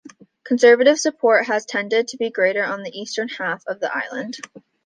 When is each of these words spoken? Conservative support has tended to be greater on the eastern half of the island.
Conservative 0.43 0.97
support 0.99 1.45
has 1.45 1.63
tended 1.67 2.07
to 2.07 2.17
be 2.17 2.31
greater 2.31 2.63
on 2.63 2.81
the 2.81 2.89
eastern 2.89 3.27
half 3.29 3.61
of 3.67 3.79
the 3.79 3.95
island. 3.95 4.37